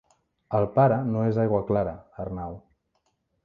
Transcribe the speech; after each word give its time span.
El 0.59 0.63
pare 0.77 0.97
no 1.11 1.21
és 1.33 1.39
aigua 1.43 1.61
clara, 1.69 1.95
Arnau. 2.27 2.61